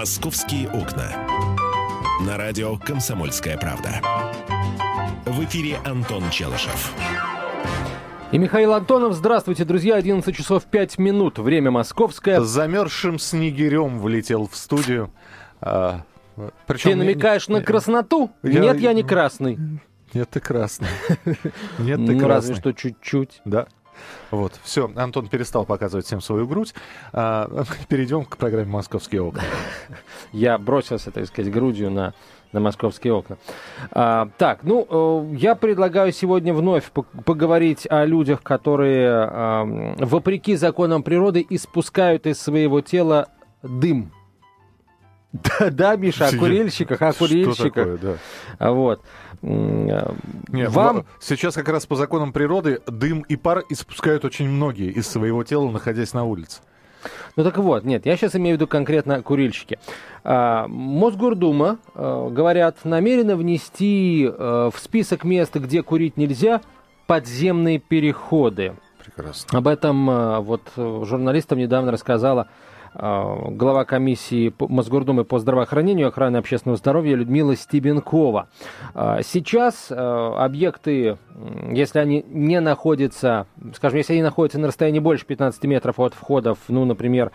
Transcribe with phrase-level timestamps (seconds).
[0.00, 1.12] «Московские окна».
[2.26, 4.00] На радио «Комсомольская правда».
[5.26, 6.94] В эфире Антон Челышев.
[8.32, 9.12] И Михаил Антонов.
[9.12, 9.96] Здравствуйте, друзья.
[9.96, 11.38] 11 часов 5 минут.
[11.38, 12.40] Время московское.
[12.40, 15.10] Замерзшим снегирем влетел в студию.
[15.60, 16.04] А,
[16.66, 18.30] причем Ты намекаешь не, на красноту?
[18.42, 19.58] Я, Нет, я не красный.
[20.14, 20.88] Нет, ты красный.
[21.78, 22.26] Нет, ты ну, красный.
[22.26, 23.42] разве что чуть-чуть.
[23.44, 23.66] Да.
[24.30, 26.74] Вот, все, Антон перестал показывать всем свою грудь.
[27.12, 29.42] А, перейдем к программе «Московские окна».
[30.32, 32.14] Я бросился, так сказать, грудью на
[32.52, 33.38] на московские окна.
[33.92, 36.90] А, так, ну, э, я предлагаю сегодня вновь
[37.24, 43.28] поговорить о людях, которые, а, вопреки законам природы, испускают из своего тела
[43.62, 44.12] дым.
[45.32, 47.54] Да, да, Миша, о курильщиках, о курильщиках.
[47.54, 47.98] Что такое,
[48.58, 48.72] да.
[48.72, 49.02] Вот.
[49.42, 51.06] Нет, Вам...
[51.20, 55.70] Сейчас как раз по законам природы дым и пар испускают очень многие из своего тела,
[55.70, 56.60] находясь на улице.
[57.36, 59.78] Ну так вот, нет, я сейчас имею в виду конкретно курильщики.
[60.22, 66.60] А, Мосгордума, а, говорят, намерена внести а, в список мест, где курить нельзя,
[67.06, 68.74] подземные переходы.
[69.02, 69.58] Прекрасно.
[69.58, 76.76] Об этом вот журналистам недавно рассказала Э, глава комиссии Мосгордумы по здравоохранению и охране общественного
[76.76, 78.48] здоровья Людмила Стебенкова.
[78.94, 81.18] Э, сейчас э, объекты,
[81.70, 86.58] если они не находятся, скажем, если они находятся на расстоянии больше 15 метров от входов,
[86.68, 87.30] ну, например,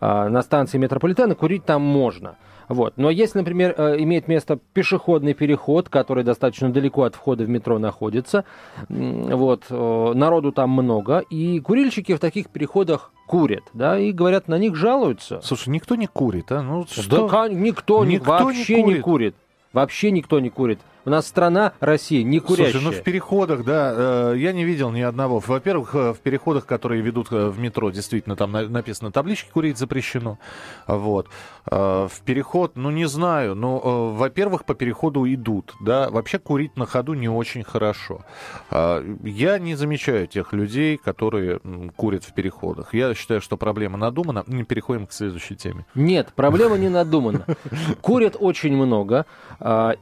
[0.00, 2.36] на станции метрополитена, курить там можно–
[2.70, 2.94] вот.
[2.96, 7.80] Но если, например, э, имеет место пешеходный переход, который достаточно далеко от входа в метро
[7.80, 8.44] находится,
[8.88, 14.56] вот, э, народу там много, и курильщики в таких переходах курят, да, и говорят, на
[14.56, 15.40] них жалуются.
[15.42, 16.62] Слушай, никто не курит, а?
[16.62, 17.26] Ну, что?
[17.28, 18.96] Да, никто, никто вообще не курит.
[18.96, 19.34] не курит.
[19.72, 20.78] Вообще никто не курит.
[21.04, 22.72] У нас страна Россия не курящая.
[22.72, 25.38] Слушай, ну в переходах, да, э, я не видел ни одного.
[25.38, 29.78] Во-первых, э, в переходах, которые ведут э, в метро, действительно, там на, написано таблички курить
[29.78, 30.38] запрещено.
[30.86, 31.28] Вот.
[31.70, 36.10] Э, в переход, ну не знаю, но, э, во-первых, по переходу идут, да.
[36.10, 38.24] Вообще курить на ходу не очень хорошо.
[38.70, 41.60] Э, я не замечаю тех людей, которые
[41.96, 42.94] курят в переходах.
[42.94, 44.44] Я считаю, что проблема надумана.
[44.46, 45.86] Не переходим к следующей теме.
[45.94, 47.46] Нет, проблема не надумана.
[48.00, 49.26] Курят очень много.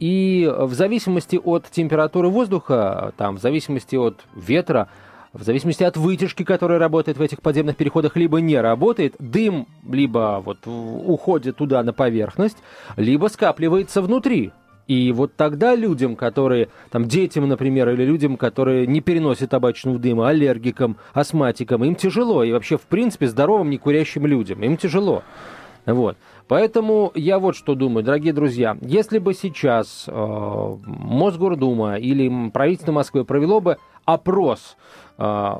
[0.01, 4.89] И в зависимости от температуры воздуха, там, в зависимости от ветра,
[5.35, 10.43] в зависимости от вытяжки, которая работает в этих подземных переходах, либо не работает, дым либо
[10.43, 12.57] вот уходит туда на поверхность,
[12.97, 14.53] либо скапливается внутри.
[14.87, 20.31] И вот тогда людям, которые, там, детям, например, или людям, которые не переносят табачного дыма,
[20.31, 22.43] аллергикам, астматикам, им тяжело.
[22.43, 25.23] И вообще, в принципе, здоровым, некурящим людям, им тяжело.
[25.85, 26.17] Вот.
[26.49, 33.27] Поэтому я вот что думаю, дорогие друзья, если бы сейчас э, Мосгордума или правительство Москвы
[33.27, 33.77] провело бы
[34.07, 34.79] опрос
[35.19, 35.53] э,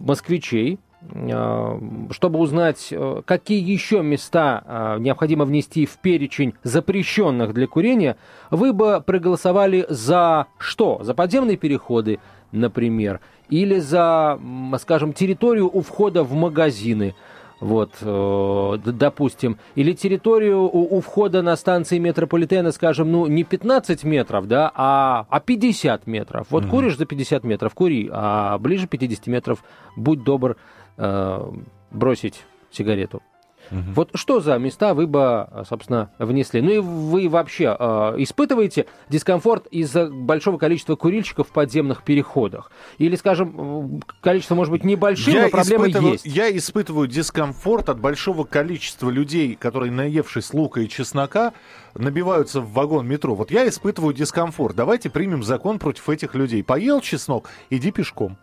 [0.00, 1.80] москвичей, э,
[2.10, 8.16] чтобы узнать, э, какие еще места э, необходимо внести в перечень запрещенных для курения,
[8.50, 11.04] вы бы проголосовали за что?
[11.04, 12.18] За подземные переходы,
[12.50, 14.40] например, или за,
[14.80, 17.14] скажем, территорию у входа в магазины–
[17.62, 24.02] вот, э, допустим, или территорию у, у входа на станции метрополитена, скажем, ну, не 15
[24.02, 26.48] метров, да, а, а 50 метров.
[26.50, 26.68] Вот mm-hmm.
[26.70, 29.62] куришь за 50 метров, кури, а ближе 50 метров
[29.94, 30.56] будь добр
[30.96, 31.50] э,
[31.92, 33.22] бросить сигарету.
[33.70, 33.80] Угу.
[33.94, 36.60] Вот что за места вы бы, собственно, внесли?
[36.60, 42.70] Ну и вы вообще э, испытываете дискомфорт из-за большого количества курильщиков в подземных переходах?
[42.98, 46.24] Или, скажем, количество может быть небольшим, я но проблема есть?
[46.26, 51.52] Я испытываю дискомфорт от большого количества людей, которые, наевшись лука и чеснока,
[51.94, 53.34] набиваются в вагон метро.
[53.34, 54.76] Вот я испытываю дискомфорт.
[54.76, 56.62] Давайте примем закон против этих людей.
[56.62, 58.36] Поел чеснок, иди пешком.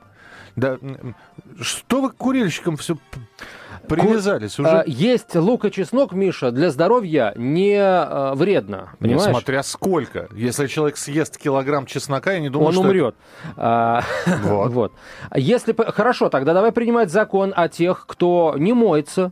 [0.60, 0.78] Да,
[1.62, 2.98] что вы к курильщикам все
[3.88, 4.70] привязались уже?
[4.70, 9.28] А, есть лук и чеснок, Миша, для здоровья не а, вредно, понимаешь?
[9.28, 10.28] Ну, смотря сколько.
[10.34, 12.82] Если человек съест килограмм чеснока, я не думаю, Он что...
[12.82, 13.16] Он умрет.
[13.56, 14.04] А,
[14.44, 14.72] вот.
[14.72, 14.94] вот.
[15.36, 15.76] Если...
[15.92, 19.32] Хорошо, тогда давай принимать закон о тех, кто не моется,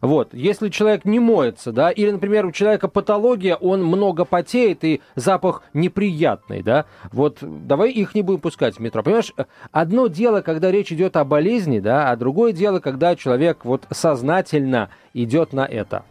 [0.00, 5.00] вот, если человек не моется, да, или, например, у человека патология, он много потеет и
[5.14, 9.02] запах неприятный, да, вот давай их не будем пускать в метро.
[9.02, 9.32] Понимаешь,
[9.72, 14.90] одно дело, когда речь идет о болезни, да, а другое дело, когда человек вот сознательно
[15.14, 16.04] идет на это.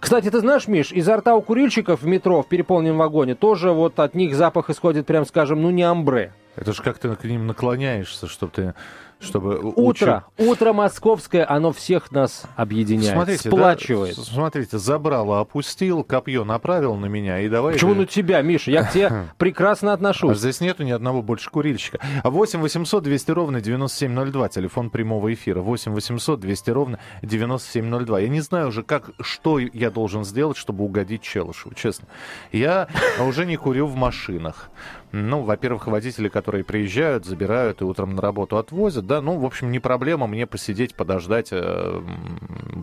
[0.00, 4.00] Кстати, ты знаешь, Миш, изо рта у курильщиков в метро в переполненном вагоне тоже вот
[4.00, 6.32] от них запах исходит, прям скажем, ну не амбре.
[6.56, 8.74] Это же как ты к ним наклоняешься, чтобы ты
[9.20, 10.50] чтобы утро, учу...
[10.50, 14.16] утро московское, оно всех нас объединяет, смотрите, сплачивает.
[14.16, 17.74] Да, смотрите, забрало, опустил, копье направил на меня и давай.
[17.74, 18.70] Почему на тебя, Миша?
[18.70, 20.30] Я к тебе прекрасно отношусь.
[20.30, 21.98] А здесь нету ни одного больше курильщика.
[22.24, 25.60] 8 800 200 ровно 9702, телефон прямого эфира.
[25.60, 28.20] 8 800 200 ровно 9702.
[28.20, 32.08] Я не знаю уже, как, что я должен сделать, чтобы угодить Челышеву, честно.
[32.52, 32.88] Я
[33.20, 34.70] уже не курю в машинах.
[35.12, 39.72] Ну, во-первых, водители, которые приезжают, забирают и утром на работу отвозят, да, ну, в общем,
[39.72, 42.02] не проблема мне посидеть, подождать, э,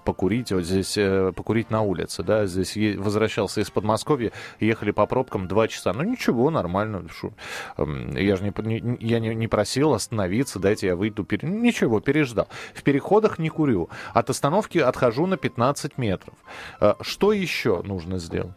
[0.03, 5.47] покурить, вот здесь, э, покурить на улице, да, здесь возвращался из Подмосковья, ехали по пробкам
[5.47, 7.31] два часа, ну, ничего, нормально, шо.
[7.77, 11.47] я же не, не, я не, не просил остановиться, дайте я выйду, пере...
[11.47, 12.49] ничего, переждал.
[12.73, 16.35] В переходах не курю, от остановки отхожу на 15 метров.
[16.81, 18.55] Э, что еще нужно сделать?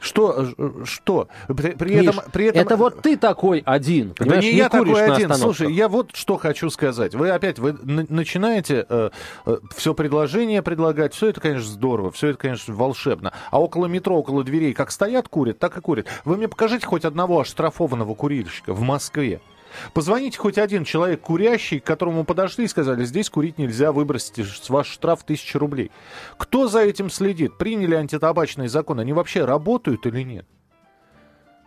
[0.00, 0.48] Что?
[0.84, 1.28] Что?
[1.48, 2.62] При, при, Миш, этом, при этом...
[2.62, 4.14] Это вот ты такой один.
[4.18, 5.32] Да не, не я такой один.
[5.34, 7.14] Слушай, я вот что хочу сказать.
[7.14, 9.10] Вы опять вы начинаете э,
[9.46, 11.14] э, все предложение предлагать.
[11.14, 12.10] Все это, конечно, здорово.
[12.10, 13.32] Все это, конечно, волшебно.
[13.50, 16.06] А около метро, около дверей как стоят, курят, так и курят.
[16.24, 19.40] Вы мне покажите хоть одного оштрафованного курильщика в Москве.
[19.92, 24.88] Позвоните хоть один человек курящий, к которому подошли и сказали, здесь курить нельзя, выбросите ваш
[24.88, 25.90] штраф тысячи рублей.
[26.36, 27.58] Кто за этим следит?
[27.58, 29.02] Приняли антитабачные законы?
[29.02, 30.46] Они вообще работают или нет?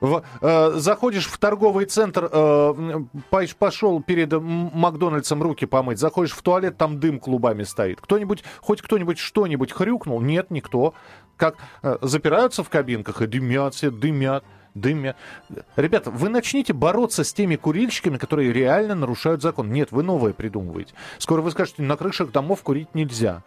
[0.03, 3.03] В, э, заходишь в торговый центр, э,
[3.57, 8.01] пошел перед Макдональдсом руки помыть, заходишь в туалет, там дым клубами стоит.
[8.01, 10.19] Кто-нибудь, хоть кто-нибудь что-нибудь хрюкнул?
[10.19, 10.93] Нет, никто.
[11.37, 14.43] Как э, запираются в кабинках и дымят все, дымят
[14.75, 15.15] дымя.
[15.75, 19.71] Ребята, вы начните бороться с теми курильщиками, которые реально нарушают закон.
[19.71, 20.93] Нет, вы новое придумываете.
[21.17, 23.43] Скоро вы скажете, на крышах домов курить нельзя.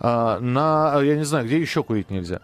[0.00, 2.40] А, на, я не знаю, где еще курить нельзя.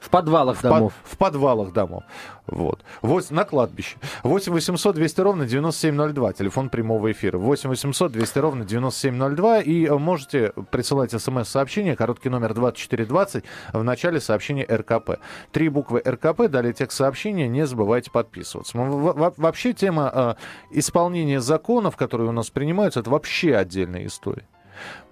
[0.00, 0.94] В подвалах в домов.
[0.94, 2.04] Под, в подвалах домов.
[2.46, 2.82] Вот.
[3.02, 3.30] вот.
[3.30, 3.98] На кладбище.
[4.22, 6.32] 8 800 200 ровно 9702.
[6.32, 7.36] Телефон прямого эфира.
[7.36, 9.60] 8 800 200 ровно 9702.
[9.60, 11.96] И э, можете присылать смс-сообщение.
[11.96, 13.44] Короткий номер 2420.
[13.74, 15.20] В начале сообщения РКП.
[15.52, 16.48] Три буквы РКП.
[16.48, 17.46] Далее текст сообщения.
[17.46, 18.78] Не забывайте подписываться.
[18.78, 24.46] Вообще тема э, исполнения законов, которые у нас принимаются, это вообще отдельная история.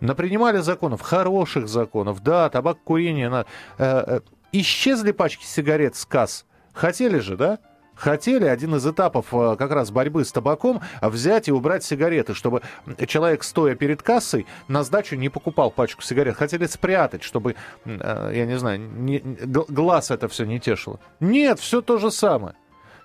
[0.00, 2.22] Напринимали законов, хороших законов.
[2.22, 3.28] Да, табак, курение.
[3.28, 3.44] На,
[3.76, 4.20] э, э
[4.52, 6.44] исчезли пачки сигарет с касс.
[6.72, 7.58] Хотели же, да?
[7.98, 12.62] Хотели один из этапов э, как раз борьбы с табаком взять и убрать сигареты, чтобы
[13.08, 16.36] человек, стоя перед кассой, на сдачу не покупал пачку сигарет.
[16.36, 21.00] Хотели спрятать, чтобы, э, я не знаю, не, глаз это все не тешило.
[21.18, 22.54] Нет, все то же самое.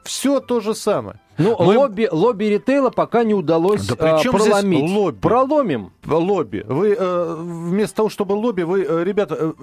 [0.04, 1.20] Все то же самое.
[1.38, 1.78] Ну, Мы...
[1.78, 4.92] лобби, лобби ритейла пока не удалось да а, проломить.
[4.92, 5.20] лобби?
[5.20, 5.94] Проломим.
[6.06, 6.64] Лобби.
[6.68, 9.54] Вы э, вместо того, чтобы лобби, вы, э, ребята, э,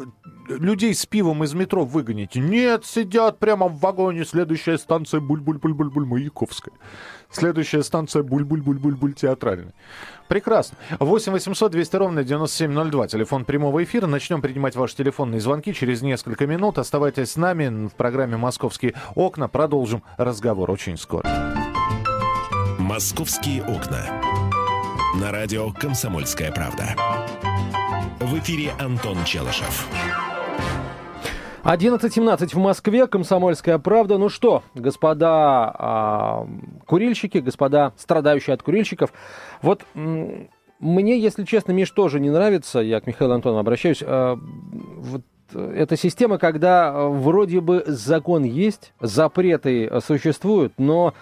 [0.59, 2.41] людей с пивом из метро выгоните.
[2.41, 4.25] Нет, сидят прямо в вагоне.
[4.25, 6.75] Следующая станция Буль-Буль-Буль-Буль-Буль Маяковская.
[7.31, 9.73] Следующая станция Буль-Буль-Буль-Буль-Буль Театральная.
[10.29, 10.77] Прекрасно.
[10.99, 13.09] 8 800 200 ровно 9702.
[13.09, 14.07] Телефон прямого эфира.
[14.07, 16.79] Начнем принимать ваши телефонные звонки через несколько минут.
[16.79, 19.49] Оставайтесь с нами в программе «Московские окна».
[19.49, 21.29] Продолжим разговор очень скоро.
[22.79, 24.05] «Московские окна».
[25.21, 26.95] На радио «Комсомольская правда».
[28.21, 29.89] В эфире Антон Челышев.
[31.63, 34.17] 11.17 в Москве, Комсомольская правда.
[34.17, 36.49] Ну что, господа а,
[36.87, 39.13] курильщики, господа страдающие от курильщиков,
[39.61, 44.39] вот мне, если честно, Миш, тоже не нравится, я к Михаилу Антонову обращаюсь, а,
[44.97, 45.23] вот
[45.53, 51.13] эта система, когда вроде бы закон есть, запреты существуют, но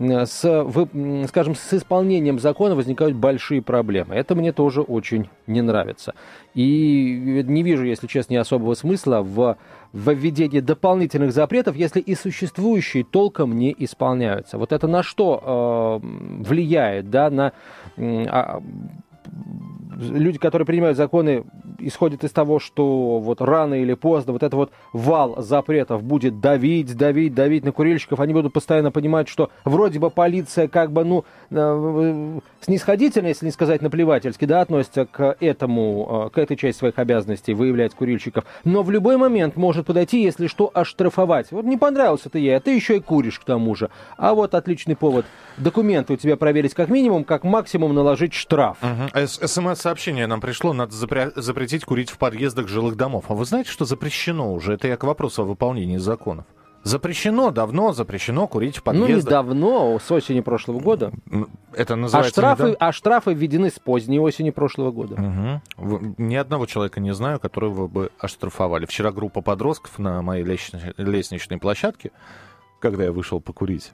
[0.00, 4.14] с, вы, скажем, с исполнением закона возникают большие проблемы.
[4.14, 6.14] Это мне тоже очень не нравится.
[6.54, 9.58] И не вижу, если честно, особого смысла в
[9.92, 14.56] введении дополнительных запретов, если и существующие толком не исполняются.
[14.56, 16.06] Вот это на что э,
[16.44, 17.52] влияет, да, на
[17.96, 18.60] э,
[20.00, 21.44] люди, которые принимают законы,
[21.78, 26.96] исходят из того, что вот рано или поздно вот этот вот вал запретов будет давить,
[26.96, 28.20] давить, давить на курильщиков.
[28.20, 33.52] Они будут постоянно понимать, что вроде бы полиция как бы, ну, э, снисходительно, если не
[33.52, 38.44] сказать наплевательски, да, относится к этому, э, к этой части своих обязанностей, выявлять курильщиков.
[38.64, 41.52] Но в любой момент может подойти, если что, оштрафовать.
[41.52, 43.90] Вот не понравился ты ей, а ты еще и куришь к тому же.
[44.16, 45.26] А вот отличный повод.
[45.56, 48.78] Документы у тебя проверить как минимум, как максимум наложить штраф.
[48.82, 49.10] Угу.
[49.90, 53.24] СМС-сообщение нам пришло, надо запре- запретить курить в подъездах жилых домов.
[53.28, 54.74] А вы знаете, что запрещено уже?
[54.74, 56.46] Это я к вопросу о выполнении законов.
[56.82, 59.10] Запрещено, давно запрещено курить в подъездах.
[59.10, 61.12] Ну, не давно, с осени прошлого года.
[61.74, 62.40] Это называется...
[62.40, 65.60] А штрафы, а штрафы введены с поздней осени прошлого года.
[65.76, 66.14] Угу.
[66.16, 68.86] Ни одного человека не знаю, которого бы оштрафовали.
[68.86, 72.12] Вчера группа подростков на моей лестничной площадке,
[72.80, 73.92] когда я вышел покурить,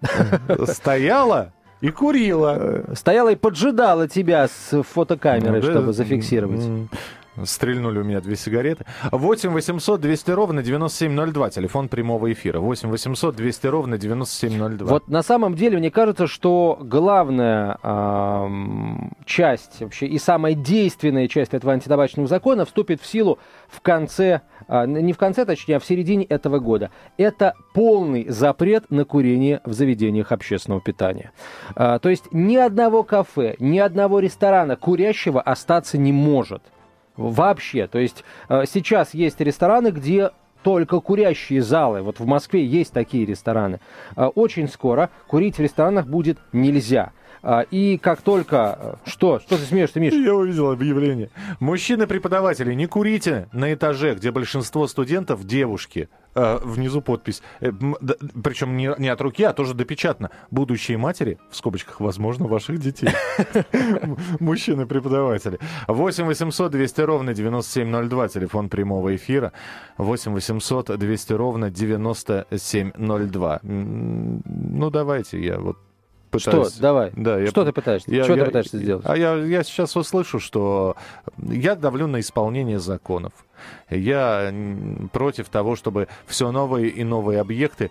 [0.66, 2.84] Стояла и курила.
[2.94, 6.62] Стояла и поджидала тебя с фотокамерой, Ну, да, чтобы зафиксировать.
[7.44, 8.84] Стрельнули у меня две сигареты.
[9.12, 11.50] 8 800 200 ровно 9702.
[11.50, 12.60] Телефон прямого эфира.
[12.60, 14.88] 8 800 200 ровно 9702.
[14.88, 21.54] Вот на самом деле мне кажется, что главная ам, часть вообще и самая действенная часть
[21.54, 23.38] этого антитабачного закона вступит в силу
[23.68, 26.90] в конце, а, не в конце, точнее, а в середине этого года.
[27.18, 31.32] Это полный запрет на курение в заведениях общественного питания.
[31.74, 36.62] А, то есть ни одного кафе, ни одного ресторана курящего остаться не может.
[37.16, 37.86] Вообще.
[37.86, 40.30] То есть э, сейчас есть рестораны, где
[40.62, 42.02] только курящие залы.
[42.02, 43.80] Вот в Москве есть такие рестораны.
[44.16, 47.12] Э, Очень скоро курить в ресторанах будет нельзя.
[47.42, 48.98] А, И как только...
[49.04, 49.38] э, Что?
[49.38, 50.12] Что ты смеешься, Миш?
[50.12, 51.30] Я увидел объявление.
[51.60, 56.08] Мужчины-преподаватели, не курите на этаже, где большинство студентов девушки.
[56.38, 57.42] Э, внизу подпись.
[57.60, 57.72] Э,
[58.44, 60.30] причем не, не от руки, а тоже допечатано.
[60.50, 63.08] Будущие матери, в скобочках, возможно, ваших детей.
[64.40, 65.58] Мужчины-преподаватели.
[65.88, 68.28] 8 800 200 ровно 9702.
[68.28, 69.52] Телефон прямого эфира.
[69.98, 73.60] 8 800 200 ровно 9702.
[73.62, 75.78] М, Ну, давайте я вот
[76.36, 76.50] Что?
[76.50, 76.74] пытаюсь...
[76.78, 77.12] Давай.
[77.16, 78.10] Да, я Что ты пытаешься?
[78.14, 79.04] я- Что я- ты пытаешься сделать?
[79.08, 80.96] А я, я сейчас услышу, что
[81.38, 83.32] я давлю на исполнение законов.
[83.90, 84.52] Я
[85.12, 87.90] против того, чтобы все новые и новые объекты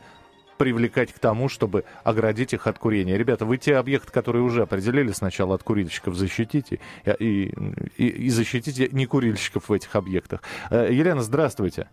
[0.58, 3.18] привлекать к тому, чтобы оградить их от курения.
[3.18, 7.54] Ребята, вы те объекты, которые уже определили сначала от курильщиков, защитите и, и,
[7.98, 10.42] и- и защитите некурильщиков в этих объектах.
[10.70, 11.90] Э, Елена, здравствуйте.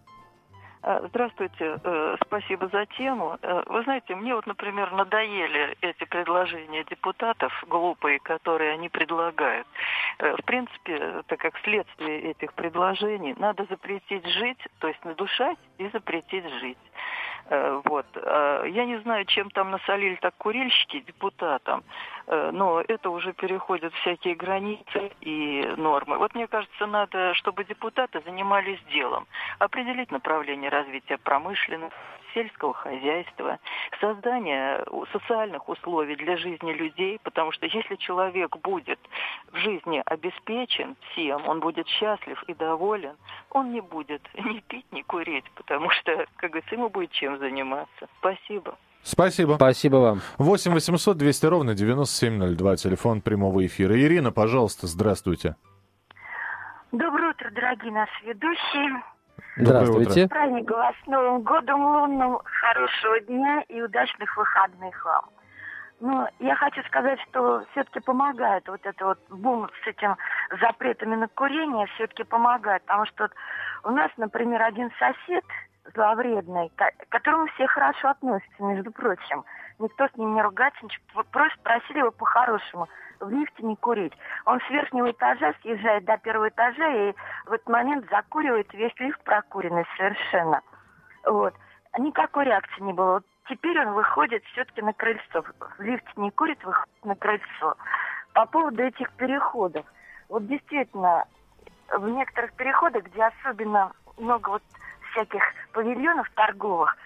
[0.82, 3.38] Э, Здравствуйте, э, спасибо за тему.
[3.42, 9.66] Э, Вы знаете, мне вот, например, надоели эти предложения депутатов глупые, которые они предлагают.
[10.18, 15.88] Э, В принципе, так как следствие этих предложений, надо запретить жить, то есть надушать и
[15.88, 16.78] запретить жить.
[17.50, 18.06] Э, Вот.
[18.14, 21.82] Э, Я не знаю, чем там насолили так курильщики депутатам,
[22.26, 26.18] э, но это уже переходит всякие границы и нормы.
[26.18, 29.26] Вот мне кажется, надо, чтобы депутаты занимались делом,
[29.58, 31.96] определить направление развития промышленности,
[32.34, 33.58] сельского хозяйства,
[34.00, 38.98] создание социальных условий для жизни людей, потому что если человек будет
[39.50, 43.16] в жизни обеспечен всем, он будет счастлив и доволен,
[43.50, 48.08] он не будет ни пить, ни курить, потому что, как говорится, ему будет чем заниматься.
[48.18, 48.76] Спасибо.
[49.02, 49.54] Спасибо.
[49.56, 50.20] Спасибо вам.
[50.38, 52.76] 8 800 200 ровно 9702.
[52.76, 53.98] Телефон прямого эфира.
[54.00, 55.56] Ирина, пожалуйста, здравствуйте.
[56.92, 59.02] Доброе утро, дорогие наши ведущие.
[59.56, 60.28] Здравствуйте.
[60.28, 65.24] Праздник вас с Новым годом лунным, хорошего дня и удачных выходных вам.
[66.00, 70.16] Ну, я хочу сказать, что все-таки помогает вот это вот бум с этим
[70.60, 73.32] запретами на курение, все-таки помогает, потому что вот
[73.84, 75.44] у нас, например, один сосед
[75.94, 79.44] зловредный, к которому все хорошо относятся, между прочим.
[79.82, 84.12] Никто с ним не ругается, ничего, просто просили его по-хорошему в лифте не курить.
[84.44, 87.14] Он с верхнего этажа съезжает до первого этажа и
[87.46, 90.60] в этот момент закуривает весь лифт прокуренный совершенно.
[91.24, 91.52] Вот.
[91.98, 93.14] Никакой реакции не было.
[93.14, 95.42] Вот теперь он выходит все-таки на крыльцо.
[95.78, 97.76] В лифте не курит, выходит на крыльцо.
[98.34, 99.84] По поводу этих переходов.
[100.28, 101.24] Вот действительно,
[101.90, 104.62] в некоторых переходах, где особенно много вот
[105.10, 106.96] всяких павильонов торговых,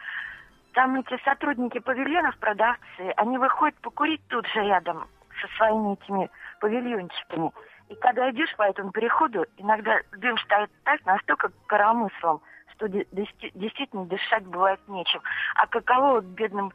[0.76, 5.09] там эти сотрудники павильонов, продавцы, они выходят покурить тут же рядом
[5.40, 6.30] со своими этими
[6.61, 7.50] павильончиками.
[7.88, 12.42] И когда идешь по этому переходу, иногда дым стоит так, настолько коромыслом,
[12.75, 15.23] что действительно дышать бывает нечем.
[15.54, 16.75] А каково вот бедным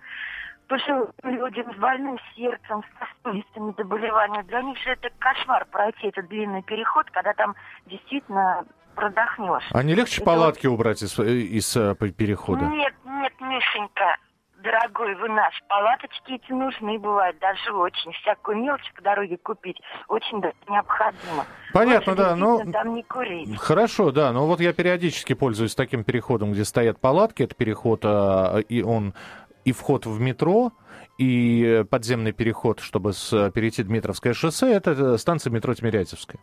[0.68, 6.28] пожилым людям с больным сердцем, с сосудистыми заболеваниями, для них же это кошмар пройти этот
[6.28, 7.56] длинный переход, когда там
[7.86, 9.64] действительно продохнешь.
[9.72, 12.66] А не легче Это палатки убрать из, из э, перехода?
[12.66, 14.18] Нет, нет, Мишенька,
[14.64, 18.12] дорогой вы наш, палаточки эти нужны бывают, даже очень.
[18.22, 21.46] Всякую мелочь по дороге купить очень да, необходимо.
[21.74, 23.58] Понятно, Лучше да, ну- действительно Там не курить.
[23.58, 27.44] Хорошо, да, но вот я периодически пользуюсь таким переходом, где стоят палатки.
[27.44, 29.14] Это переход, а, и он
[29.66, 30.72] и вход в метро,
[31.20, 36.40] и подземный переход, чтобы с- перейти Дмитровское шоссе, это э, станция метро Тимирязевская.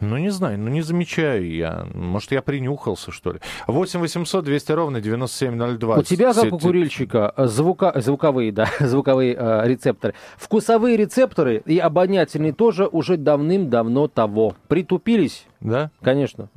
[0.00, 1.86] Ну, не знаю, ну не замечаю я.
[1.94, 3.40] Может, я принюхался, что ли.
[3.66, 5.96] 8 800 200 ровно 9702.
[5.96, 10.14] У тебя, как у курильщика, э, звука, звуковые, да, звуковые э, рецепторы.
[10.36, 14.56] Вкусовые рецепторы и обонятельные тоже уже давным-давно того.
[14.68, 15.90] Притупились, Да?
[16.02, 16.48] конечно.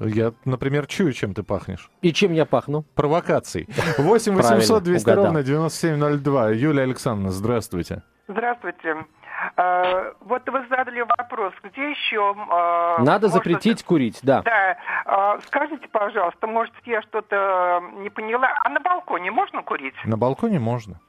[0.00, 1.90] Я, например, чую, чем ты пахнешь.
[2.00, 2.86] И чем я пахну?
[2.94, 3.68] Провокацией.
[3.98, 5.24] 8 800 200 угадал.
[5.26, 6.50] ровно 9702.
[6.52, 8.02] Юлия Александровна, здравствуйте.
[8.26, 9.04] Здравствуйте.
[9.56, 12.34] Э, Вот вы задали вопрос, где еще...
[12.98, 14.42] э, Надо запретить курить, да.
[14.42, 14.76] Да.
[15.06, 18.48] Э, Скажите, пожалуйста, может, я что-то не поняла.
[18.64, 19.94] А на балконе можно курить?
[20.04, 21.00] На балконе можно.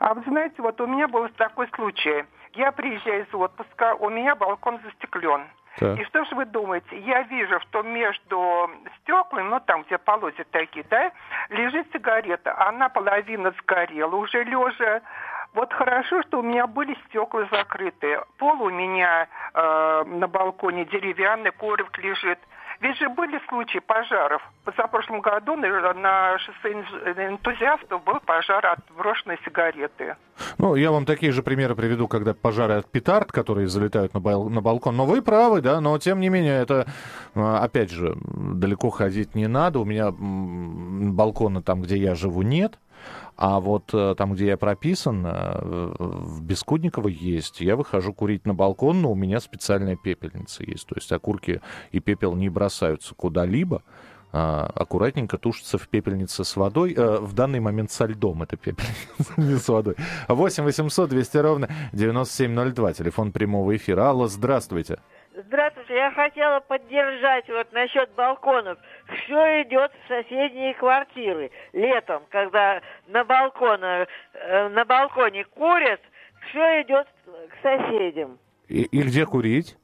[0.00, 2.24] А вы знаете, вот у меня был такой случай.
[2.54, 5.42] Я приезжаю из отпуска, у меня балкон застеклен.
[5.78, 5.98] Так.
[5.98, 6.98] И что же вы думаете?
[6.98, 8.70] Я вижу, что между
[9.00, 11.12] стеклами, ну там, где полозья такие, да,
[11.48, 12.54] лежит сигарета.
[12.68, 15.00] Она половина сгорела уже лежа.
[15.54, 18.18] Вот хорошо, что у меня были стекла закрыты.
[18.38, 22.38] Пол у меня э, на балконе деревянный, коврик лежит.
[22.80, 24.42] Ведь же были случаи пожаров.
[24.62, 30.16] В позапрошлом году на, на шоссе энтузиастов был пожар от брошенной сигареты.
[30.58, 34.48] Ну, я вам такие же примеры приведу, когда пожары от петард, которые залетают на, бал-
[34.48, 34.96] на балкон.
[34.96, 36.86] Но вы правы, да, но тем не менее, это,
[37.36, 39.78] а, опять же, далеко ходить не надо.
[39.78, 42.78] У меня балкона там, где я живу, нет.
[43.36, 47.60] А вот э, там, где я прописан, э, в Бескудниково есть.
[47.60, 50.86] Я выхожу курить на балкон, но у меня специальная пепельница есть.
[50.86, 51.60] То есть окурки
[51.90, 53.82] и пепел не бросаются куда-либо,
[54.32, 56.94] а аккуратненько тушится в пепельнице с водой.
[56.96, 59.96] Э, В данный момент со льдом это пепельница, не с водой.
[60.28, 62.92] 8 800 200 ровно 9702.
[62.92, 64.10] Телефон прямого эфира.
[64.10, 64.98] Алло, здравствуйте.
[65.34, 68.78] Здравствуйте, я хотела поддержать вот насчет балконов.
[69.24, 71.50] Все идет в соседние квартиры.
[71.72, 76.00] Летом, когда на, балкона, э, на балконе курят,
[76.50, 78.38] все идет к соседям.
[78.68, 79.76] И, и где курить?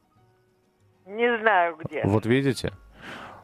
[1.06, 2.02] Не знаю где.
[2.04, 2.72] Вот видите?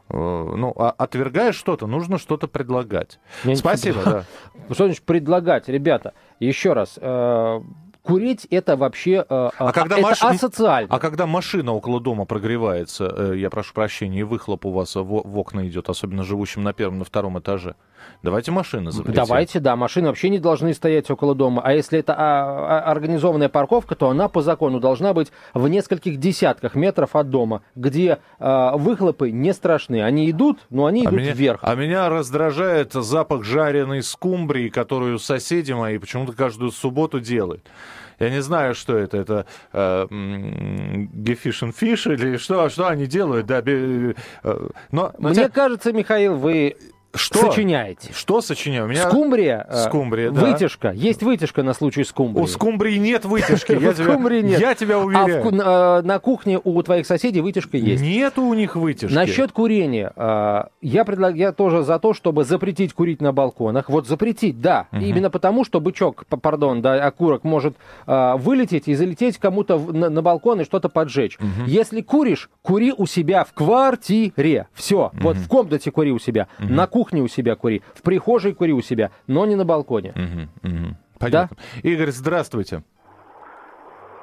[0.09, 3.19] Э, Ну, а отвергаешь что-то, нужно что-то предлагать.
[3.43, 4.23] Я Спасибо, да.
[4.69, 5.67] Ну, Что значит предлагать?
[5.67, 7.59] Ребята, еще раз, э,
[8.05, 10.87] курить это вообще э, А когда это маш- асоциально.
[10.93, 15.03] А когда машина около дома прогревается, э, я прошу прощения, и выхлоп у вас в,
[15.03, 17.75] в окна идет, особенно живущим на первом, на втором этаже,
[18.21, 19.23] давайте машины запретим.
[19.23, 21.61] Давайте, да, машины вообще не должны стоять около дома.
[21.65, 26.17] А если это а, а, организованная парковка, то она по закону должна быть в нескольких
[26.19, 30.03] десятках метров от дома, где а, выхлопы не страшны.
[30.03, 31.59] Они идут, но они А идут меня, вверх.
[31.63, 37.65] а меня раздражает запах жареной скумбрии, которую соседи мои почему-то каждую субботу делают.
[38.19, 39.17] Я не знаю, что это.
[39.17, 40.07] Это э,
[41.13, 43.61] гефилте фиш или что, что они делают, да.
[43.61, 46.75] бе- э, но, но Мне те- кажется, Михаил, вы
[47.15, 47.39] что?
[47.39, 48.11] сочиняете.
[48.13, 48.85] Что сочиняю?
[48.85, 50.41] У меня Скумбрия, э, Скумбрия, да.
[50.41, 50.91] вытяжка.
[50.91, 52.41] Есть вытяжка на случай скумбрии.
[52.43, 53.71] у скумбрии нет вытяжки.
[53.81, 54.59] Я скумбрии нет.
[54.59, 55.43] я тебя А уверяю.
[55.43, 58.03] ку- на, кухне у твоих соседей вытяжка есть.
[58.03, 59.13] Нету у них вытяжки.
[59.13, 60.11] Насчет курения.
[60.15, 61.35] а, Я, предлаг...
[61.35, 63.89] я тоже за то, чтобы запретить курить на балконах.
[63.89, 64.87] Вот запретить, да.
[64.91, 67.75] Именно потому, что бычок, пардон, да, окурок может
[68.07, 71.37] а, вылететь и залететь кому-то на балкон и что-то поджечь.
[71.65, 74.67] Если куришь, кури у себя в квартире.
[74.73, 75.11] Все.
[75.13, 78.81] Вот в комнате кури у себя, на кухне у себя кури, в прихожей кури у
[78.81, 80.13] себя, но не на балконе.
[80.63, 80.97] Мгм.
[81.19, 81.57] Понятно.
[81.83, 82.83] Игорь, здравствуйте.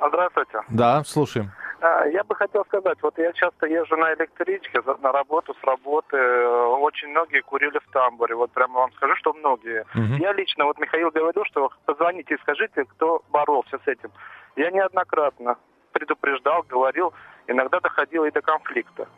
[0.07, 0.61] Здравствуйте.
[0.71, 1.51] Да, слушаем.
[1.81, 6.17] А, Я бы хотел сказать, вот я часто езжу на электричке на работу, с работы.
[6.17, 8.35] э, Очень многие курили в тамбуре.
[8.35, 9.85] Вот прямо вам скажу, что многие.
[9.95, 10.17] Мгм.
[10.17, 14.11] Я лично, вот Михаил говорил, что позвоните и скажите, кто боролся с этим.
[14.57, 15.57] Я неоднократно
[15.93, 17.13] предупреждал, говорил,
[17.49, 19.09] иногда доходило и до конфликта.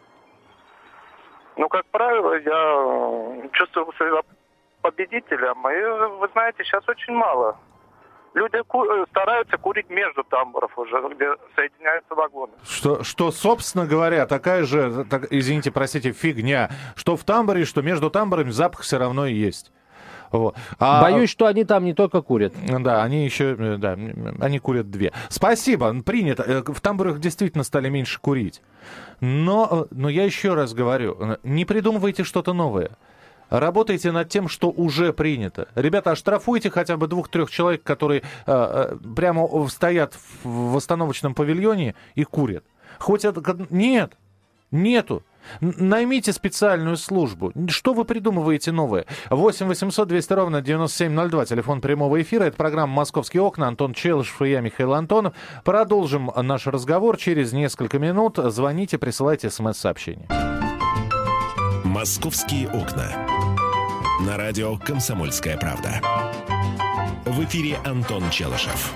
[1.57, 4.21] Ну, как правило, я э, чувствую себя
[4.83, 5.67] победителем.
[5.69, 7.57] И, вы знаете, сейчас очень мало.
[8.35, 12.53] Люди ку- э, стараются курить между тамбуров уже, где соединяются вагоны.
[12.65, 18.11] Что, что, собственно говоря, такая же, так, извините, простите, фигня, что в тамбуре, что между
[18.11, 19.73] тамбурами запах все равно и есть.
[20.35, 20.57] Вот.
[20.81, 22.53] А- Боюсь, что они там не только курят.
[22.81, 23.97] Да, они еще, э, да,
[24.41, 25.13] они курят две.
[25.29, 26.43] Спасибо, принято.
[26.43, 28.61] Э, В тамбурах действительно стали меньше курить.
[29.21, 32.91] Но, э, но я еще раз говорю, не придумывайте что-то новое.
[33.49, 35.69] Работайте над тем, что уже принято.
[35.77, 42.25] Ребята, оштрафуйте хотя бы двух-трех человек, которые э, прямо стоят в в остановочном павильоне и
[42.25, 42.65] курят.
[42.99, 43.41] Хоть это...
[43.71, 44.15] Нет,
[44.73, 45.23] нету.
[45.61, 47.53] Наймите специальную службу.
[47.69, 49.07] Что вы придумываете новое?
[49.31, 51.47] 8 800 200 ровно 9702.
[51.47, 52.45] Телефон прямого эфира.
[52.45, 53.69] Это программа «Московские окна».
[53.69, 55.35] Антон Челышев и я, Михаил Антонов.
[55.65, 58.39] Продолжим наш разговор через несколько минут.
[58.39, 60.29] Звоните, присылайте смс-сообщение.
[61.85, 63.07] «Московские окна».
[64.27, 66.01] На радио «Комсомольская правда».
[67.25, 68.93] В эфире Антон Челышев.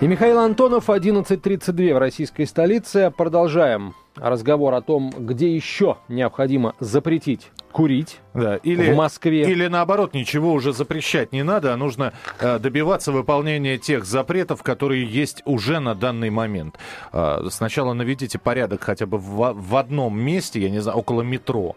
[0.00, 3.12] И Михаил Антонов, 11.32 в российской столице.
[3.14, 9.50] Продолжаем разговор о том, где еще необходимо запретить курить Да, или, в Москве.
[9.50, 15.04] Или наоборот, ничего уже запрещать не надо, а нужно э, добиваться выполнения тех запретов, которые
[15.04, 16.78] есть уже на данный момент.
[17.12, 21.76] Э, сначала наведите порядок хотя бы в, в одном месте, я не знаю, около метро,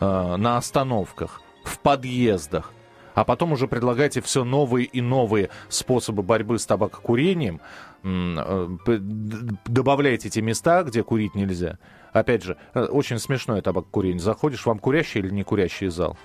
[0.00, 2.72] э, на остановках, в подъездах.
[3.14, 7.60] А потом уже предлагайте все новые и новые способы борьбы с табакокурением.
[8.04, 11.78] Э, п- д- Добавляйте те места, где курить нельзя.
[12.12, 14.18] Опять же, э, очень смешное табакокурение.
[14.20, 16.16] Заходишь, вам курящий или не курящий зал?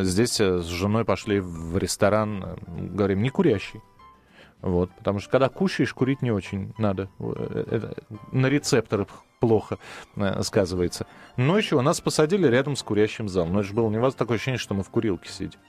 [0.00, 3.80] Здесь э, с женой пошли в ресторан, говорим, не курящий.
[4.62, 7.08] Вот, потому что когда кушаешь, курить не очень надо.
[7.20, 7.94] Это
[8.32, 9.78] на рецепторах плохо
[10.40, 11.06] сказывается.
[11.36, 13.52] Но еще нас посадили рядом с курящим залом.
[13.52, 15.60] Но это же было невозможно такое ощущение, что мы в курилке сидим.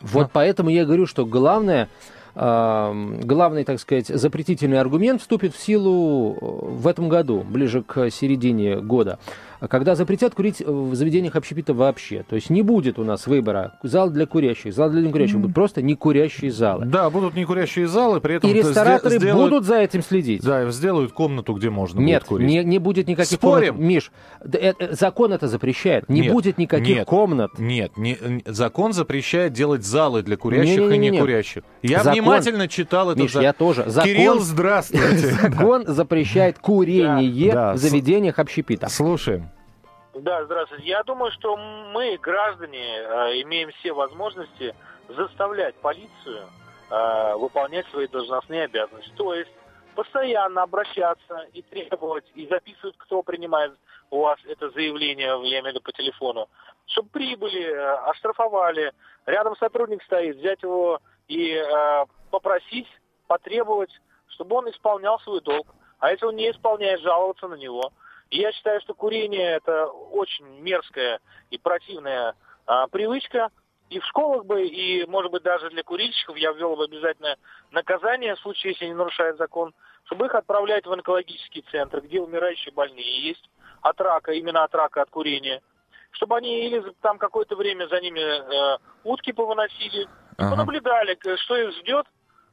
[0.00, 1.88] Вот поэтому я говорю, что главное,
[2.34, 8.80] главный, так сказать, запретительный аргумент вступит в силу э, в этом году, ближе к середине
[8.80, 9.18] года,
[9.68, 12.24] когда запретят курить в заведениях общепита вообще.
[12.28, 15.82] То есть не будет у нас выбора зал для курящих, зал для некурящих, будут просто
[15.82, 16.86] некурящие залы.
[16.86, 18.50] Да, будут некурящие залы, при этом...
[18.50, 20.42] И рестораторы сде- сделают- будут за этим следить.
[20.42, 22.48] Да, сделают комнату, где можно Нет, будет курить.
[22.48, 23.74] не, не будет никаких Спорим?
[23.74, 23.88] комнат.
[23.88, 26.08] Миш, э, э, закон это запрещает.
[26.08, 27.58] Не Нет, будет никаких нет, комнат.
[27.58, 31.10] Нет, не- закон запрещает делать залы для курящих и Не-не-не-не.
[31.18, 31.62] некурящих.
[31.82, 33.20] Я Закон- внимательно читал это.
[33.20, 33.84] Миш, за- я тоже.
[33.88, 35.16] Закон, Кирилл, здравствуйте.
[35.42, 38.88] закон запрещает курение Да, в заведениях общепита.
[38.88, 39.49] Слушаем.
[40.20, 40.84] Да, здравствуйте.
[40.84, 44.74] Я думаю, что мы, граждане, э, имеем все возможности
[45.08, 46.46] заставлять полицию
[46.90, 49.10] э, выполнять свои должностные обязанности.
[49.16, 49.50] То есть
[49.94, 53.72] постоянно обращаться и требовать, и записывать, кто принимает
[54.10, 56.50] у вас это заявление, я имею в виду по телефону,
[56.84, 58.92] чтобы прибыли, э, оштрафовали,
[59.24, 61.64] рядом сотрудник стоит, взять его и
[62.30, 62.88] попросить,
[63.26, 63.90] потребовать,
[64.28, 65.66] чтобы он исполнял свой долг.
[65.98, 67.90] А если он не исполняет, жаловаться на него.
[68.30, 72.34] Я считаю, что курение это очень мерзкая и противная
[72.66, 73.50] а, привычка.
[73.88, 77.36] И в школах бы, и, может быть, даже для курильщиков я ввел бы обязательно
[77.72, 82.72] наказание в случае, если они нарушают закон, чтобы их отправлять в онкологический центр, где умирающие
[82.72, 83.50] больные есть
[83.82, 85.60] от рака, именно от рака, от курения.
[86.12, 90.06] Чтобы они или там какое-то время за ними э, утки повыносили,
[90.38, 90.50] Ага.
[90.50, 92.06] понаблюдали, что их ждет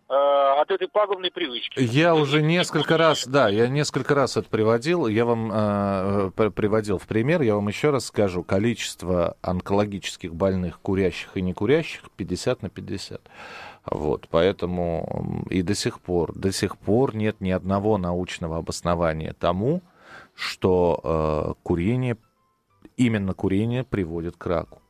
[0.10, 1.80] от этой пагубной привычки.
[1.80, 5.08] Я уже несколько раз, да, я несколько раз это приводил.
[5.08, 7.42] Я вам э, приводил в пример.
[7.42, 8.44] Я вам еще раз скажу.
[8.44, 13.22] Количество онкологических больных, курящих и некурящих, 50 на 50.
[13.90, 19.82] Вот, поэтому и до сих пор, до сих пор нет ни одного научного обоснования тому,
[20.34, 22.18] что э, курение,
[22.98, 24.82] именно курение приводит к раку.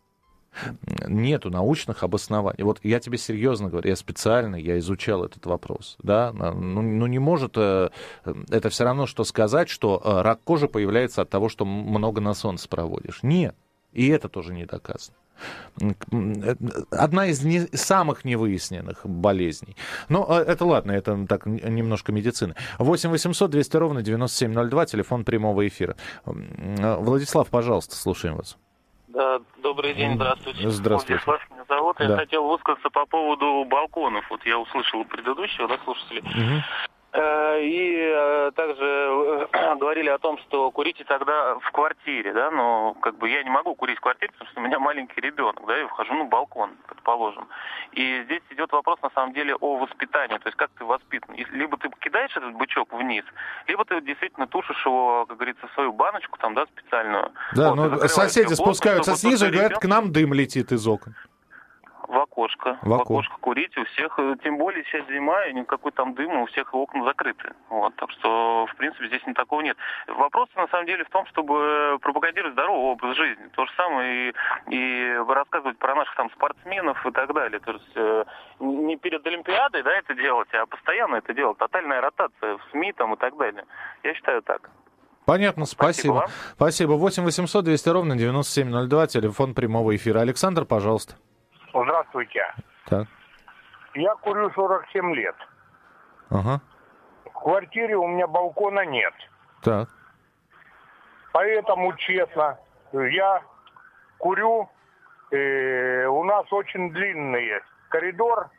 [1.08, 2.64] Нету научных обоснований.
[2.64, 5.98] Вот я тебе серьезно говорю, я специально, я изучал этот вопрос.
[6.02, 6.32] Да?
[6.34, 7.90] Ну, ну не может э,
[8.50, 12.34] это все равно, что сказать, что э, рак кожи появляется от того, что много на
[12.34, 13.24] солнце проводишь.
[13.24, 13.56] Нет.
[13.94, 15.16] И это тоже не доказано.
[15.82, 16.56] Э,
[16.92, 19.76] Одна из не- самых невыясненных болезней.
[20.10, 22.56] Но это ладно, это так немножко медицины.
[22.80, 25.96] 8 800 200 ровно 9702, телефон прямого эфира.
[26.26, 28.58] Владислав, пожалуйста, слушаем вас.
[29.18, 30.70] Да, добрый день, здравствуйте.
[30.70, 31.24] Здравствуйте.
[31.26, 31.98] Владислав меня зовут.
[31.98, 32.06] Да.
[32.06, 34.24] Я хотел высказаться по поводу балконов.
[34.30, 36.22] Вот я услышал предыдущего, да, слушателей.
[36.22, 36.64] Мгм.
[37.18, 42.94] Э, И э, также э, говорили о том, что курите тогда в квартире, да, но
[43.02, 45.78] как бы я не могу курить в квартире, потому что у меня маленький ребенок, да,
[45.78, 47.48] я вхожу на балкон, предположим.
[47.94, 51.36] И здесь идет вопрос на самом деле о воспитании, то есть как ты воспитан.
[51.52, 53.24] Либо ты кидаешь этот бычок вниз,
[53.68, 57.32] либо ты действительно тушишь его, как говорится, в свою баночку там, да, специальную.
[57.56, 60.72] Да, Вот, и ну соседи плотно, спускаются снизу и говорят, ребенок- к нам дым летит
[60.72, 61.16] из окон.
[62.08, 62.78] В окошко.
[62.82, 64.18] В В, око- окошко курить у всех.
[64.20, 67.54] э, Тем более сейчас зима, и никакой там дыма, у всех окна закрыты.
[67.70, 69.78] Вот, так что, в принципе, здесь ни такого нет.
[70.08, 73.48] Вопрос, на самом деле, в том, чтобы пропагандировать здоровый образ жизни.
[73.56, 74.34] То же самое и,
[74.76, 77.60] и рассказывать про наших там спортсменов и так далее.
[77.60, 78.24] То есть э,
[78.60, 81.58] не перед Олимпиадой, да, это делать, а постоянно это делать.
[81.58, 83.66] Тотальная ротация в СМИ там и так далее.
[84.04, 84.70] Я считаю так.
[85.26, 86.28] Понятно, Спасибо спасибо.
[86.56, 86.92] Спасибо.
[86.94, 90.20] 8 800 200 ровно 9702, телефон прямого эфира.
[90.22, 91.16] Александр, пожалуйста.
[92.10, 92.46] Здравствуйте.
[92.86, 93.08] Так.
[93.96, 95.36] Я курю 47 лет.
[96.30, 96.62] Ага.
[97.26, 99.14] В квартире у меня балкона нет.
[99.64, 99.90] Так.
[101.34, 102.58] Поэтому, честно,
[102.94, 103.42] я
[104.18, 104.70] курю.
[105.32, 108.50] э, у нас очень длинный коридор.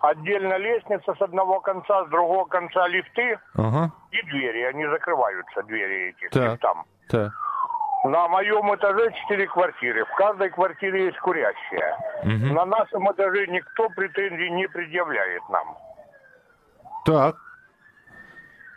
[0.00, 3.90] Отдельно лестница с одного конца, с другого конца лифты Ага.
[4.12, 4.62] и двери.
[4.62, 6.52] Они закрываются, двери эти, Так.
[6.52, 6.84] лифтам.
[7.08, 7.32] Так.
[8.04, 10.04] На моем этаже четыре квартиры.
[10.04, 11.98] В каждой квартире есть курящая.
[12.24, 12.54] Мгм.
[12.54, 15.76] На нашем этаже никто претензий не предъявляет нам.
[17.04, 17.36] Так.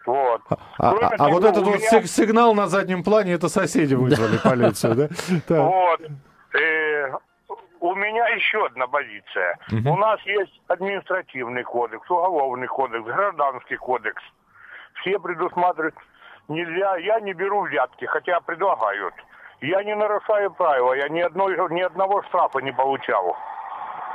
[0.05, 0.41] Вот.
[0.49, 3.49] А, а- Кроме а того, вот этот вот меня- сиг- сигнал на заднем плане, это
[3.49, 5.07] соседи вызвали полицию, да?
[5.63, 6.01] Вот.
[6.59, 7.11] Э,
[7.81, 9.57] у меня еще одна позиция.
[9.71, 14.23] У нас есть административный кодекс, уголовный кодекс, гражданский кодекс.
[15.01, 15.95] Все предусматривают.
[16.49, 19.13] Нельзя, я не беру взятки, хотя предлагают.
[19.61, 23.37] Я не нарушаю правила, я ни, одной, ни одного штрафа не получал.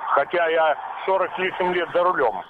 [0.09, 2.43] Хотя я 40 с лишним лет за рулем.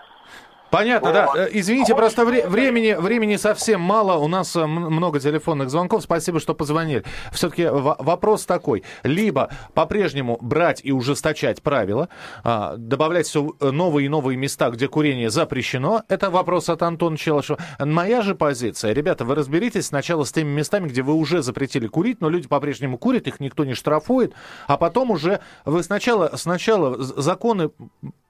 [0.75, 1.29] Понятно, да.
[1.37, 4.19] Э, извините, просто вре- времени, времени совсем мало.
[4.19, 6.03] У нас э, много телефонных звонков.
[6.03, 7.05] Спасибо, что позвонили.
[7.31, 8.83] Все-таки вопрос такой.
[9.05, 12.09] Либо по-прежнему брать и ужесточать правила,
[12.43, 16.03] а, добавлять все новые и новые места, где курение запрещено.
[16.09, 17.59] Это вопрос от Антона Челышева.
[17.79, 18.93] Моя же позиция.
[18.93, 22.99] Ребята, вы разберитесь сначала с теми местами, где вы уже запретили курить, но люди по-прежнему
[22.99, 24.35] курят, их никто не штрафует.
[24.67, 27.71] А потом уже вы сначала, сначала законы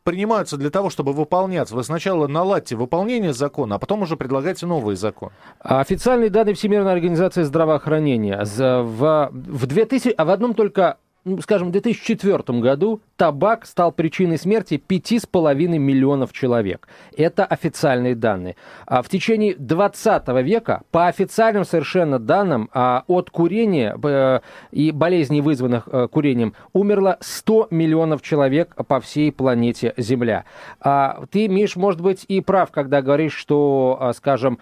[0.05, 1.75] принимаются для того, чтобы выполняться.
[1.75, 5.31] Вы сначала наладьте выполнение закона, а потом уже предлагайте новый закон.
[5.61, 10.99] Официальные данные Всемирной организации здравоохранения в, в 2000, а в одном только
[11.41, 16.89] скажем, в 2004 году табак стал причиной смерти 5,5 миллионов человек.
[17.17, 18.57] Это официальные данные.
[18.87, 25.41] А в течение 20 века, по официальным совершенно данным, а, от курения э, и болезней,
[25.41, 30.45] вызванных э, курением, умерло 100 миллионов человек по всей планете Земля.
[30.81, 34.59] А ты, Миш, может быть, и прав, когда говоришь, что, а, скажем,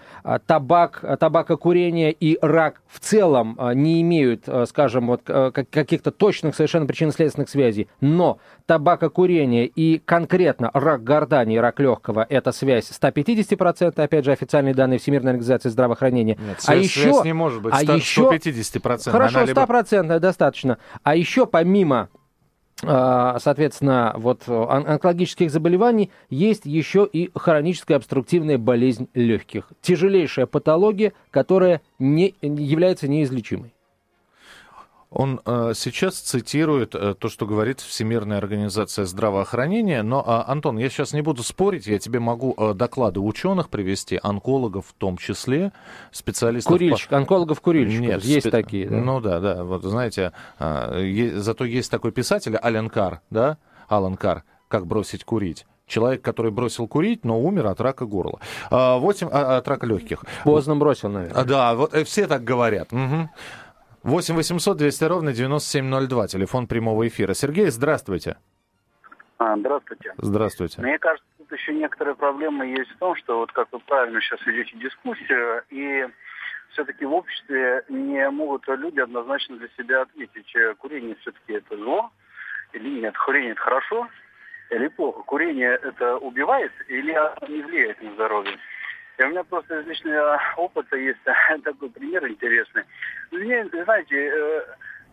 [0.47, 7.89] табак, табакокурение и рак в целом не имеют, скажем, вот каких-то точных совершенно причинно-следственных связей.
[8.01, 14.75] Но табакокурение и конкретно рак гортани и рак легкого– это связь 150%, опять же, официальные
[14.75, 15.93] данные Всемирной организации здравоонкологии.
[16.03, 19.11] Нет, а связь, еще, связь не может быть, а 100, еще, 150%.
[19.11, 20.27] Хорошо, стопроцентная либо...
[20.27, 20.79] достаточно.
[21.03, 22.09] А еще помимо
[22.85, 29.69] а, соответственно, вот онкологических заболеваний есть еще и хроническая обструктивная болезнь легких.
[29.83, 33.73] Тяжелейшая патология, которая не является неизлечимой.
[35.13, 40.03] Он э, сейчас цитирует э, то, что говорит Всемирная организация здравоохранения.
[40.03, 44.19] Но, э, Антон, я сейчас не буду спорить, я тебе могу э, доклады ученых привести,
[44.23, 45.73] онкологов в том числе,
[46.13, 46.73] специалистов...
[46.73, 47.19] Курильщик, по...
[47.19, 48.51] онкологов-курильщиков, Нет, есть спе...
[48.51, 48.89] такие.
[48.89, 48.97] Да?
[48.97, 51.39] Ну да, да, вот знаете, э, е...
[51.39, 55.67] зато есть такой писатель, Ален Кар, да, Алан Кар, «Как бросить курить».
[55.87, 58.39] Человек, который бросил курить, но умер от рака горла.
[58.71, 60.25] 8 а, от рака легких.
[60.43, 61.45] Поздно бросил, наверное.
[61.45, 62.91] Да, вот э, все так говорят.
[62.93, 63.29] Угу.
[64.05, 67.35] 8 800 200 ровно 9702, телефон прямого эфира.
[67.35, 68.37] Сергей, здравствуйте.
[69.39, 70.13] А, здравствуйте.
[70.19, 70.83] Здравствуйте.
[70.83, 74.45] Мне кажется, тут еще некоторые проблемы есть в том, что вот как вы правильно сейчас
[74.45, 76.07] ведете дискуссию, и
[76.71, 82.11] все-таки в обществе не могут люди однозначно для себя ответить, э, курение все-таки это зло,
[82.73, 84.09] или нет, курение это хорошо,
[84.71, 85.23] или плохо.
[85.23, 87.13] Курение это убивает или
[87.49, 88.59] не влияет на здоровье.
[89.23, 91.21] И у меня просто из личного опыта есть
[91.65, 92.83] такой пример интересный.
[93.31, 94.63] Мне, знаете, э,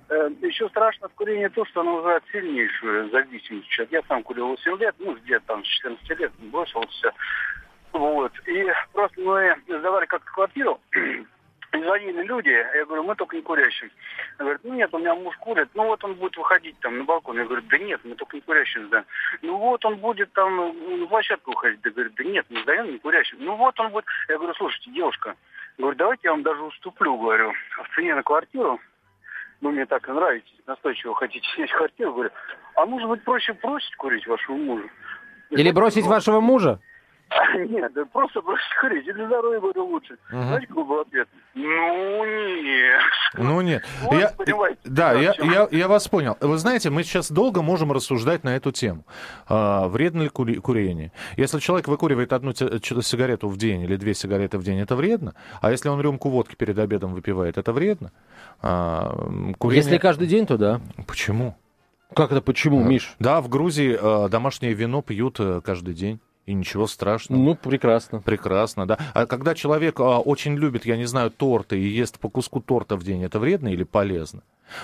[0.10, 3.70] э, еще страшно в курении то, что оно вызывает сильнейшую зависимость.
[3.92, 7.12] Я сам курил 8 лет, ну, где-то там с 14 лет бросил все.
[7.92, 8.32] Вот.
[8.48, 10.82] И просто мы сдавали как-то квартиру,
[11.72, 13.92] звонили люди, я говорю, мы только не курящим.
[14.38, 17.04] Она говорит, ну нет, у меня муж курит, ну вот он будет выходить там на
[17.04, 17.38] балкон.
[17.38, 19.06] Я говорю, да нет, мы только не курящим сдаем.
[19.42, 21.82] Ну вот он будет там на площадку выходить.
[21.82, 23.38] Да говорит, да нет, мы сдаем не курящим.
[23.40, 24.06] Ну вот он будет.
[24.28, 25.36] Я говорю, слушайте, девушка,
[25.78, 27.54] говорю, давайте я вам даже уступлю, говорю,
[27.84, 28.80] в цене на квартиру.
[29.62, 32.32] Вы мне так нравитесь, настойчиво хотите снять квартиру, говорю,
[32.76, 34.88] а может быть проще бросить курить вашего мужа?
[35.50, 36.80] Или бросить вашего мужа?
[37.70, 39.08] Нет, да просто бросить курить.
[39.08, 40.14] И для здоровья будет лучше.
[40.32, 40.42] Угу.
[40.42, 41.28] Знаете, какой был ответ?
[41.54, 43.02] Ну, нет.
[43.36, 43.84] Ну, нет.
[44.02, 44.34] Вот, я,
[44.84, 46.38] да, я, я, я вас понял.
[46.40, 49.06] Вы знаете, мы сейчас долго можем рассуждать на эту тему.
[49.48, 51.12] А, вредно ли кури- курение?
[51.38, 55.36] Если человек выкуривает одну сигарету в день или две сигареты в день, это вредно.
[55.62, 58.12] А если он рюмку водки перед обедом выпивает, это вредно.
[58.62, 59.14] А,
[59.58, 59.84] курение...
[59.84, 60.82] Если каждый день, то да.
[61.08, 61.56] Почему?
[62.16, 63.16] Как это почему, Миш?
[63.20, 66.20] Да, в Грузии э, домашнее вино пьют э, каждый день.
[66.50, 67.40] И ничего страшного.
[67.40, 68.22] Ну, прекрасно.
[68.22, 68.98] Прекрасно, да.
[69.14, 72.96] А когда человек а, очень любит, я не знаю, торты и ест по куску торта
[72.96, 74.42] в день, это вредно или полезно?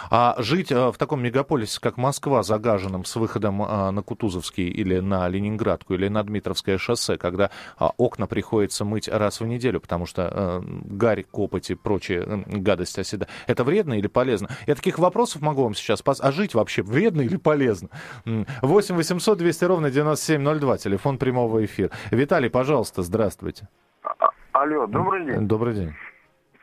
[0.09, 4.99] А жить э, в таком мегаполисе, как Москва, загаженном с выходом э, на Кутузовский или
[4.99, 10.05] на Ленинградку или на Дмитровское шоссе, когда а, окна приходится мыть раз в неделю, потому
[10.05, 13.27] что э, гарь, копоть и прочие гадости оседа.
[13.47, 14.49] Это вредно или полезно?
[14.67, 16.19] Я таких вопросов могу вам сейчас пос...
[16.21, 17.89] А жить вообще вредно или полезно?
[18.25, 21.91] 8 800 200 ровно 9702, телефон прямого эфира.
[22.11, 23.67] Виталий, пожалуйста, здравствуйте.
[24.03, 25.47] А, алло, добрый день.
[25.47, 25.95] Добрый день.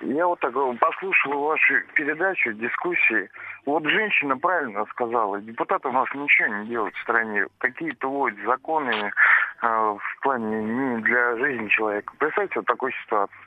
[0.03, 3.31] Я вот так послушал вашу передачу, дискуссии.
[3.67, 7.47] Вот женщина правильно сказала, депутаты у нас ничего не делают в стране.
[7.59, 9.11] Какие-то вводят законы э,
[9.63, 12.13] в плане не для жизни человека.
[12.19, 13.39] Представьте вот такую ситуацию.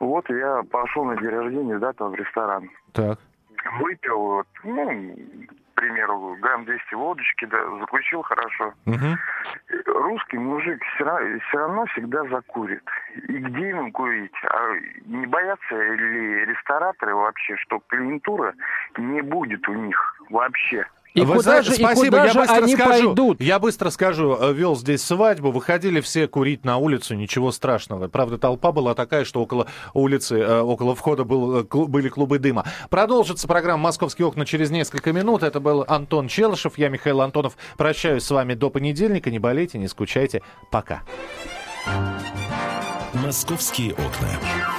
[0.00, 2.70] Вот я пошел на день рождения, да, там в ресторан.
[2.92, 3.18] Так.
[3.80, 5.14] Выпил, вот, ну,
[5.78, 8.74] примеру, грамм 200 водочки, да, закусил хорошо.
[8.86, 9.16] Угу.
[9.86, 12.82] Русский мужик все равно, все равно всегда закурит.
[13.28, 14.34] И где ему курить?
[14.44, 14.58] А
[15.06, 18.54] не боятся ли рестораторы вообще, что клиентура
[18.96, 20.84] не будет у них вообще?
[21.14, 22.90] И Вы куда знаете, же, и спасибо, куда я же быстро они скажу.
[23.06, 23.40] пойдут?
[23.40, 28.08] Я быстро скажу, э, вел здесь свадьбу, выходили все курить на улицу, ничего страшного.
[28.08, 32.64] Правда, толпа была такая, что около улицы, э, около входа был, э, были клубы дыма.
[32.90, 35.42] Продолжится программа «Московские окна» через несколько минут.
[35.42, 37.56] Это был Антон Челышев, я Михаил Антонов.
[37.76, 39.30] Прощаюсь с вами до понедельника.
[39.30, 40.42] Не болейте, не скучайте.
[40.70, 41.02] Пока.
[43.14, 44.77] «Московские окна».